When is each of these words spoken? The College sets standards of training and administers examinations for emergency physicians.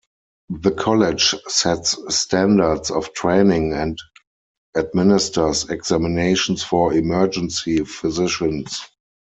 The 0.49 0.71
College 0.71 1.35
sets 1.47 1.95
standards 2.09 2.89
of 2.89 3.13
training 3.13 3.73
and 3.73 3.99
administers 4.75 5.69
examinations 5.69 6.63
for 6.63 6.91
emergency 6.91 7.83
physicians. 7.85 8.81